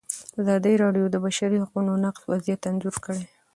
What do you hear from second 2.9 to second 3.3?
کړی.